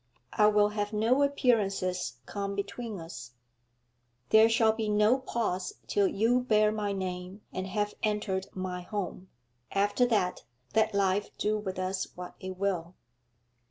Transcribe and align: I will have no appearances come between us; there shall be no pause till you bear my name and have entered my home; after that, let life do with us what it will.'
I 0.33 0.47
will 0.47 0.69
have 0.69 0.93
no 0.93 1.21
appearances 1.21 2.13
come 2.25 2.55
between 2.55 2.99
us; 2.99 3.33
there 4.29 4.49
shall 4.49 4.73
be 4.73 4.89
no 4.89 5.19
pause 5.19 5.73
till 5.85 6.07
you 6.07 6.39
bear 6.41 6.71
my 6.71 6.91
name 6.91 7.41
and 7.53 7.67
have 7.67 7.93
entered 8.01 8.47
my 8.55 8.81
home; 8.81 9.29
after 9.71 10.07
that, 10.07 10.41
let 10.73 10.95
life 10.95 11.29
do 11.37 11.55
with 11.59 11.77
us 11.77 12.07
what 12.15 12.33
it 12.39 12.57
will.' 12.57 12.95